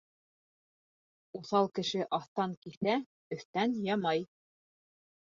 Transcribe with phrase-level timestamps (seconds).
[1.39, 2.95] Уҫал кеше аҫтан киҫә,
[3.37, 4.25] өҫтән ямай.